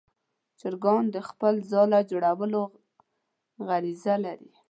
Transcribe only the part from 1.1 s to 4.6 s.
د خپل ځاله جوړولو غریزه لري.